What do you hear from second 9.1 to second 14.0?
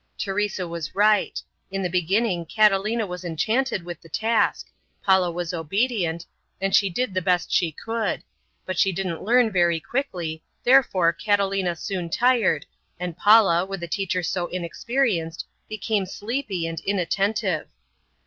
learn very quickly, therefore Catalina soon tired, and Paula, with a